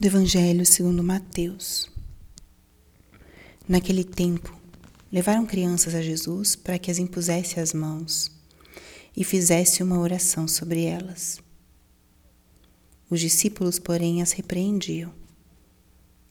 do 0.00 0.06
Evangelho 0.06 0.64
segundo 0.64 1.04
Mateus. 1.04 1.90
Naquele 3.68 4.02
tempo, 4.02 4.58
levaram 5.12 5.44
crianças 5.44 5.94
a 5.94 6.00
Jesus 6.00 6.56
para 6.56 6.78
que 6.78 6.90
as 6.90 6.98
impusesse 6.98 7.60
as 7.60 7.74
mãos 7.74 8.32
e 9.14 9.22
fizesse 9.22 9.82
uma 9.82 9.98
oração 9.98 10.48
sobre 10.48 10.84
elas. 10.84 11.38
Os 13.10 13.20
discípulos, 13.20 13.78
porém, 13.78 14.22
as 14.22 14.32
repreendiam. 14.32 15.12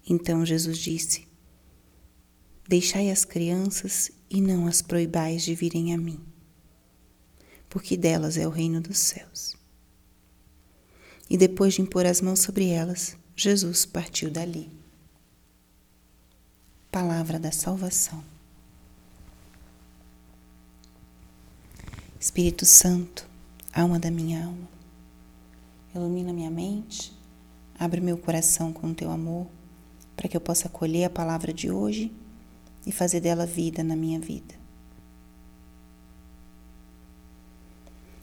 Então 0.10 0.44
Jesus 0.44 0.80
disse: 0.80 1.28
Deixai 2.68 3.12
as 3.12 3.24
crianças 3.24 4.10
e 4.32 4.42
não 4.42 4.66
as 4.66 4.82
proibais 4.82 5.44
de 5.44 5.54
virem 5.54 5.94
a 5.94 5.98
mim, 5.98 6.20
porque 7.70 7.96
delas 7.96 8.36
é 8.36 8.48
o 8.48 8.52
reino 8.52 8.82
dos 8.82 8.98
céus. 8.98 9.56
E 11.30 11.38
depois 11.38 11.76
de 11.76 11.84
impor 11.84 12.08
as 12.08 12.20
mãos 12.20 12.40
sobre 12.40 12.70
elas, 12.70 13.16
Jesus 13.40 13.86
partiu 13.86 14.29
dali. 14.29 14.70
Palavra 16.92 17.39
da 17.39 17.54
salvação. 17.54 18.21
Espírito 22.20 22.65
Santo, 22.65 23.25
alma 23.74 23.98
da 23.98 24.12
minha 24.12 24.43
alma, 24.43 24.68
ilumina 25.96 26.34
minha 26.34 26.52
mente, 26.52 27.18
abre 27.79 28.02
meu 28.02 28.18
coração 28.18 28.74
com 28.74 28.88
o 28.88 28.93
teu 28.93 29.10
amor, 29.10 29.48
para 30.18 30.28
que 30.28 30.36
eu 30.36 30.42
possa 30.42 30.68
acolher 30.68 31.06
a 31.06 31.10
palavra 31.10 31.54
de 31.54 31.71
hoje 31.71 32.12
e 32.86 32.92
fazer 32.92 33.22
dela 33.22 33.45
vida 33.45 33.81
na 33.86 33.95
minha 33.95 34.20
vida. 34.20 34.53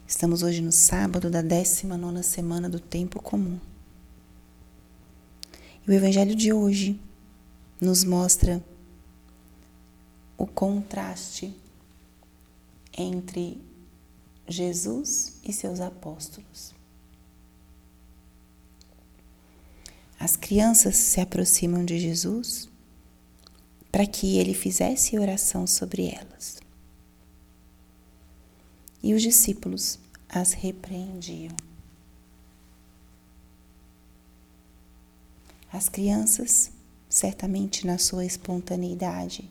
Estamos 0.07 0.43
hoje 0.43 0.61
no 0.61 0.73
sábado 0.73 1.31
da 1.31 1.41
19 1.41 2.23
semana 2.23 2.69
do 2.69 2.79
tempo 2.79 3.23
comum. 3.23 3.59
E 5.87 5.91
o 5.91 5.95
Evangelho 5.95 6.35
de 6.35 6.53
hoje 6.53 7.01
nos 7.81 8.03
mostra 8.03 8.65
o 10.37 10.47
contraste 10.47 11.55
entre 12.97 13.61
Jesus 14.49 15.37
e 15.45 15.53
seus 15.53 15.81
apóstolos. 15.81 16.75
As 20.19 20.35
crianças 20.35 20.97
se 20.97 21.21
aproximam 21.21 21.85
de 21.85 21.99
Jesus 21.99 22.69
para 23.93 24.07
que 24.07 24.39
ele 24.39 24.55
fizesse 24.55 25.19
oração 25.19 25.67
sobre 25.67 26.09
elas. 26.09 26.57
E 29.03 29.15
os 29.15 29.23
discípulos 29.23 29.99
as 30.29 30.53
repreendiam. 30.53 31.55
As 35.77 35.91
crianças, 35.91 36.73
certamente 37.07 37.87
na 37.87 37.99
sua 37.99 38.25
espontaneidade, 38.25 39.47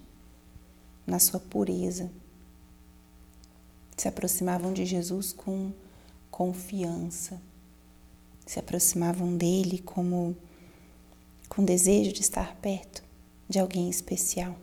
na 1.05 1.19
sua 1.19 1.39
pureza, 1.39 2.11
se 3.95 4.07
aproximavam 4.07 4.73
de 4.73 4.85
Jesus 4.87 5.31
com 5.31 5.71
confiança, 6.31 7.39
se 8.43 8.57
aproximavam 8.57 9.37
dele 9.37 9.77
como 9.77 10.35
com 11.47 11.63
desejo 11.63 12.11
de 12.11 12.21
estar 12.21 12.55
perto 12.55 13.03
de 13.47 13.59
alguém 13.59 13.87
especial 13.87 14.57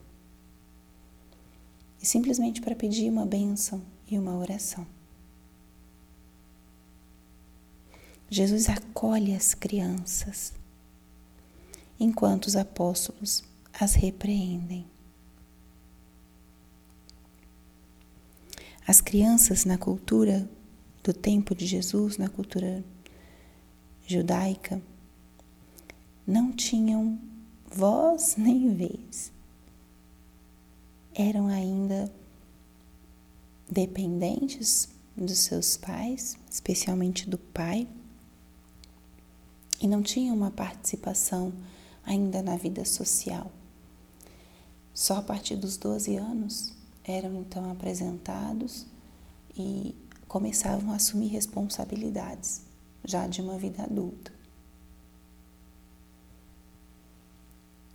e 2.03 2.05
simplesmente 2.05 2.61
para 2.61 2.75
pedir 2.75 3.09
uma 3.09 3.25
bênção 3.25 3.81
e 4.11 4.19
uma 4.19 4.37
oração. 4.37 4.85
Jesus 8.29 8.69
acolhe 8.69 9.33
as 9.33 9.55
crianças 9.55 10.61
enquanto 12.03 12.47
os 12.47 12.57
apóstolos 12.57 13.45
as 13.73 13.95
repreendem. 13.95 14.85
As 18.87 19.01
crianças 19.01 19.65
na 19.65 19.79
cultura 19.79 20.49
do 21.05 21.13
tempo 21.13 21.55
de 21.55 21.65
Jesus, 21.65 22.19
na 22.19 22.29
cultura 22.29 22.85
judaica, 24.05 24.83
não 26.27 26.53
tinham 26.53 27.19
voz 27.71 28.35
nem 28.37 28.75
vez. 28.75 29.33
Eram 31.15 31.47
ainda 31.47 32.13
dependentes 33.71 34.89
dos 35.17 35.39
seus 35.39 35.77
pais, 35.77 36.37
especialmente 36.51 37.29
do 37.29 37.39
pai, 37.39 37.87
e 39.81 39.87
não 39.87 40.03
tinham 40.03 40.35
uma 40.35 40.51
participação 40.51 41.53
ainda 42.05 42.43
na 42.43 42.57
vida 42.57 42.85
social. 42.85 43.51
Só 44.95 45.17
a 45.17 45.23
partir 45.23 45.57
dos 45.57 45.77
12 45.77 46.17
anos 46.17 46.73
eram 47.05 47.41
então 47.41 47.71
apresentados 47.71 48.87
e 49.57 49.95
começavam 50.29 50.93
a 50.93 50.97
assumir 50.97 51.29
responsabilidades 51.29 52.63
já 53.05 53.27
de 53.27 53.41
uma 53.41 53.59
vida 53.59 53.83
adulta. 53.83 54.33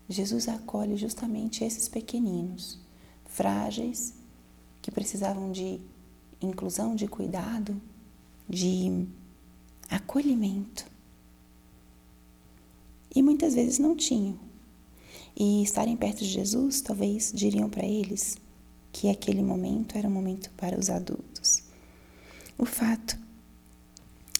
Jesus 0.09 0.47
acolhe 0.47 0.95
justamente 0.95 1.63
esses 1.63 1.89
pequeninos, 1.89 2.79
frágeis, 3.25 4.13
que 4.81 4.89
precisavam 4.89 5.51
de 5.51 5.81
inclusão, 6.41 6.95
de 6.95 7.07
cuidado, 7.07 7.79
de 8.47 9.06
acolhimento. 9.89 10.85
E 13.17 13.23
muitas 13.23 13.55
vezes 13.55 13.79
não 13.79 13.95
tinham. 13.95 14.38
E 15.35 15.63
estarem 15.63 15.97
perto 15.97 16.19
de 16.19 16.29
Jesus, 16.29 16.81
talvez 16.81 17.31
diriam 17.33 17.67
para 17.67 17.83
eles 17.83 18.38
que 18.91 19.09
aquele 19.09 19.41
momento 19.41 19.97
era 19.97 20.07
um 20.07 20.11
momento 20.11 20.51
para 20.51 20.79
os 20.79 20.88
adultos. 20.88 21.63
O 22.59 22.63
fato 22.63 23.17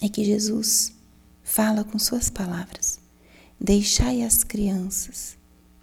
é 0.00 0.08
que 0.08 0.24
Jesus 0.24 0.92
fala 1.42 1.82
com 1.82 1.98
suas 1.98 2.30
palavras: 2.30 3.00
Deixai 3.60 4.22
as 4.22 4.44
crianças 4.44 5.36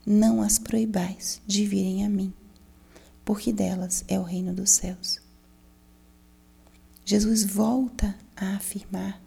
não 0.05 0.41
as 0.41 0.57
proibais 0.57 1.41
de 1.45 1.65
virem 1.65 2.05
a 2.05 2.09
mim, 2.09 2.33
porque 3.25 3.51
delas 3.51 4.05
é 4.07 4.17
o 4.17 4.23
reino 4.23 4.53
dos 4.53 4.69
céus. 4.69 5.19
Jesus 7.03 7.43
volta 7.43 8.15
a 8.37 8.55
afirmar, 8.55 9.21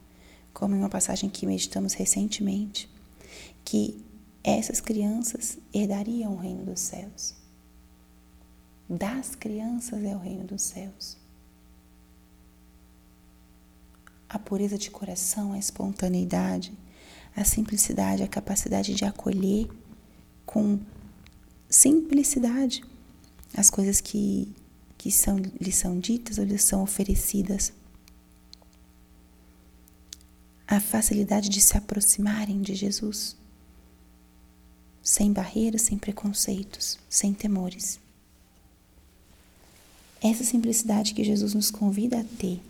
como 0.54 0.74
em 0.74 0.78
uma 0.78 0.88
passagem 0.88 1.28
que 1.28 1.44
meditamos 1.44 1.92
recentemente, 1.92 2.88
que 3.64 4.04
essas 4.42 4.80
crianças 4.80 5.58
herdariam 5.72 6.32
o 6.32 6.36
reino 6.36 6.64
dos 6.64 6.80
céus. 6.80 7.34
Das 8.88 9.34
crianças 9.34 10.02
é 10.02 10.14
o 10.14 10.18
reino 10.18 10.44
dos 10.44 10.62
céus. 10.62 11.16
A 14.28 14.38
pureza 14.38 14.78
de 14.78 14.90
coração, 14.90 15.52
a 15.52 15.58
espontaneidade, 15.58 16.72
a 17.36 17.44
simplicidade, 17.44 18.22
a 18.22 18.28
capacidade 18.28 18.94
de 18.94 19.04
acolher 19.04 19.68
com 20.44 20.80
simplicidade 21.68 22.82
as 23.54 23.70
coisas 23.70 24.00
que, 24.00 24.52
que 24.96 25.10
são, 25.10 25.36
lhes 25.60 25.76
são 25.76 25.98
ditas 25.98 26.38
ou 26.38 26.44
lhes 26.44 26.64
são 26.64 26.82
oferecidas. 26.82 27.72
A 30.70 30.80
facilidade 30.80 31.48
de 31.48 31.62
se 31.62 31.78
aproximarem 31.78 32.60
de 32.60 32.74
Jesus, 32.74 33.34
sem 35.02 35.32
barreiras, 35.32 35.80
sem 35.80 35.96
preconceitos, 35.96 36.98
sem 37.08 37.32
temores. 37.32 37.98
Essa 40.20 40.44
simplicidade 40.44 41.14
que 41.14 41.24
Jesus 41.24 41.54
nos 41.54 41.70
convida 41.70 42.20
a 42.20 42.24
ter, 42.24 42.60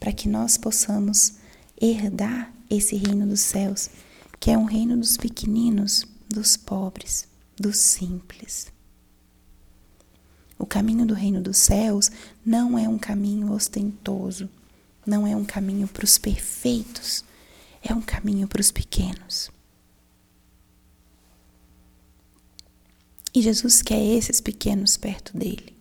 para 0.00 0.14
que 0.14 0.30
nós 0.30 0.56
possamos 0.56 1.34
herdar 1.78 2.50
esse 2.70 2.96
reino 2.96 3.26
dos 3.26 3.40
céus, 3.40 3.90
que 4.40 4.50
é 4.50 4.56
um 4.56 4.64
reino 4.64 4.96
dos 4.96 5.18
pequeninos, 5.18 6.06
dos 6.26 6.56
pobres, 6.56 7.28
dos 7.54 7.76
simples. 7.76 8.68
O 10.58 10.64
caminho 10.64 11.04
do 11.04 11.12
reino 11.12 11.42
dos 11.42 11.58
céus 11.58 12.10
não 12.46 12.78
é 12.78 12.88
um 12.88 12.98
caminho 12.98 13.52
ostentoso, 13.52 14.48
não 15.04 15.26
é 15.26 15.36
um 15.36 15.44
caminho 15.44 15.86
para 15.86 16.04
os 16.06 16.16
perfeitos, 16.16 17.22
é 17.82 17.92
um 17.92 18.00
caminho 18.00 18.46
para 18.46 18.60
os 18.60 18.70
pequenos. 18.70 19.50
E 23.34 23.40
Jesus 23.42 23.82
quer 23.82 24.00
esses 24.00 24.40
pequenos 24.40 24.96
perto 24.96 25.36
dele. 25.36 25.76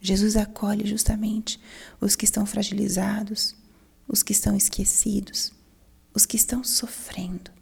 Jesus 0.00 0.36
acolhe 0.36 0.84
justamente 0.86 1.60
os 2.00 2.16
que 2.16 2.24
estão 2.24 2.44
fragilizados, 2.44 3.54
os 4.08 4.22
que 4.22 4.32
estão 4.32 4.56
esquecidos, 4.56 5.52
os 6.12 6.26
que 6.26 6.36
estão 6.36 6.64
sofrendo. 6.64 7.52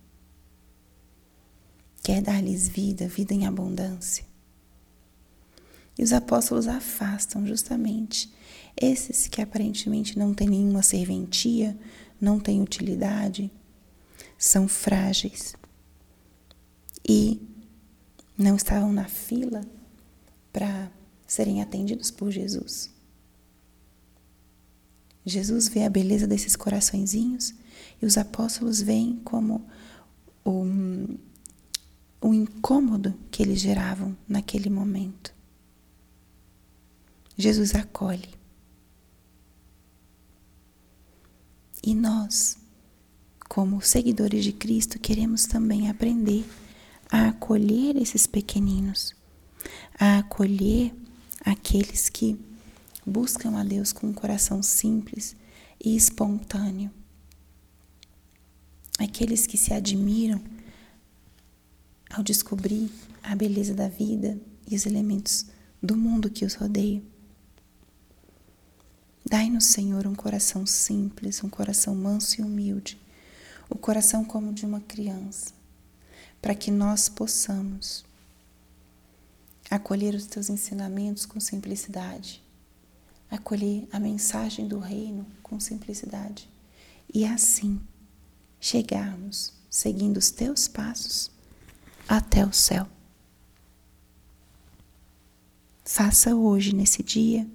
Quer 2.02 2.22
dar-lhes 2.22 2.66
vida, 2.66 3.06
vida 3.06 3.34
em 3.34 3.46
abundância. 3.46 4.24
E 5.98 6.02
os 6.02 6.14
apóstolos 6.14 6.66
afastam 6.66 7.46
justamente 7.46 8.32
esses 8.76 9.26
que 9.26 9.40
aparentemente 9.40 10.19
não 10.19 10.34
têm 10.34 10.49
nenhuma 10.49 10.82
serventia, 10.82 11.78
não 12.20 12.38
têm 12.38 12.62
utilidade, 12.62 13.50
são 14.38 14.67
frágeis 14.67 15.55
e 17.06 17.40
não 18.37 18.56
estavam 18.56 18.93
na 18.93 19.06
fila 19.06 19.62
para 20.52 20.90
serem 21.26 21.62
atendidos 21.62 22.11
por 22.11 22.31
Jesus. 22.31 22.90
Jesus 25.25 25.69
vê 25.69 25.84
a 25.84 25.90
beleza 25.90 26.26
desses 26.26 26.56
coraçõezinhos 26.56 27.55
e 28.00 28.06
os 28.06 28.17
apóstolos 28.17 28.81
veem 28.81 29.20
como 29.25 29.67
o, 30.44 30.64
o 32.20 32.34
incômodo 32.34 33.14
que 33.31 33.43
eles 33.43 33.61
geravam 33.61 34.17
naquele 34.26 34.70
momento. 34.70 35.34
Jesus 37.37 37.75
acolhe. 37.75 38.39
E 41.90 41.94
nós, 41.96 42.56
como 43.48 43.82
seguidores 43.82 44.44
de 44.44 44.52
Cristo, 44.52 44.96
queremos 44.96 45.46
também 45.46 45.90
aprender 45.90 46.48
a 47.10 47.31
acolher 47.31 47.96
esses 47.96 48.28
pequeninos, 48.28 49.12
a 49.98 50.19
acolher 50.19 50.94
aqueles 51.44 52.08
que 52.08 52.38
buscam 53.04 53.58
a 53.58 53.64
Deus 53.64 53.92
com 53.92 54.06
um 54.06 54.12
coração 54.12 54.62
simples 54.62 55.34
e 55.84 55.96
espontâneo, 55.96 56.92
aqueles 58.96 59.44
que 59.44 59.58
se 59.58 59.75
admiram 59.75 60.40
ao 62.08 62.22
descobrir 62.22 62.88
a 63.20 63.34
beleza 63.34 63.75
da 63.75 63.88
vida 63.88 64.40
e 64.64 64.76
os 64.76 64.86
elementos 64.86 65.46
do 65.82 65.96
mundo 65.96 66.31
que 66.31 66.44
os 66.44 66.54
rodeia. 66.54 67.02
Dai-nos, 69.25 69.67
Senhor, 69.67 70.06
um 70.06 70.14
coração 70.14 70.64
simples, 70.67 71.43
um 71.44 71.49
coração 71.49 71.94
manso 71.94 72.40
e 72.40 72.44
humilde, 72.44 73.00
o 73.69 73.76
coração 73.76 74.25
como 74.25 74.52
de 74.52 74.64
uma 74.64 74.81
criança, 74.81 75.52
para 76.40 76.55
que 76.55 76.70
nós 76.70 77.08
possamos 77.08 78.05
acolher 79.70 80.14
os 80.14 80.26
teus 80.26 80.50
ensinamentos 80.50 81.26
com 81.26 81.38
simplicidade, 81.38 82.43
acolher 83.31 83.87
a 83.93 84.00
mensagem 84.00 84.67
do 84.67 84.78
Reino 84.78 85.25
com 85.43 85.61
simplicidade 85.61 86.49
e 87.12 87.25
assim 87.25 87.81
chegarmos, 88.58 89.52
seguindo 89.69 90.17
os 90.17 90.31
teus 90.31 90.67
passos, 90.67 91.31
até 92.08 92.44
o 92.44 92.52
céu. 92.52 92.88
Faça 95.84 96.34
hoje, 96.34 96.75
nesse 96.75 97.02
dia, 97.02 97.46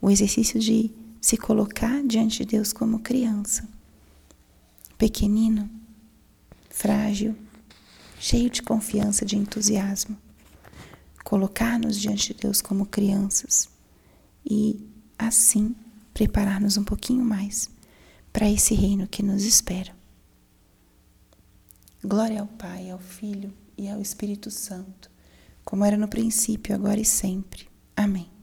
o 0.00 0.10
exercício 0.10 0.58
de 0.58 0.90
se 1.20 1.36
colocar 1.36 2.02
diante 2.06 2.38
de 2.38 2.56
Deus 2.56 2.72
como 2.72 3.00
criança, 3.00 3.68
pequenino, 4.96 5.68
frágil, 6.70 7.36
cheio 8.18 8.48
de 8.50 8.62
confiança, 8.62 9.24
de 9.24 9.36
entusiasmo. 9.36 10.16
Colocar-nos 11.24 11.98
diante 11.98 12.32
de 12.32 12.40
Deus 12.40 12.60
como 12.62 12.86
crianças 12.86 13.68
e, 14.44 14.88
assim, 15.18 15.74
preparar-nos 16.14 16.76
um 16.76 16.84
pouquinho 16.84 17.24
mais 17.24 17.70
para 18.32 18.48
esse 18.48 18.74
reino 18.74 19.06
que 19.06 19.22
nos 19.22 19.44
espera. 19.44 19.94
Glória 22.02 22.40
ao 22.40 22.46
Pai, 22.46 22.90
ao 22.90 22.98
Filho 22.98 23.52
e 23.76 23.88
ao 23.88 24.00
Espírito 24.00 24.50
Santo, 24.50 25.10
como 25.64 25.84
era 25.84 25.96
no 25.96 26.08
princípio, 26.08 26.74
agora 26.74 26.98
e 26.98 27.04
sempre. 27.04 27.68
Amém. 27.94 28.39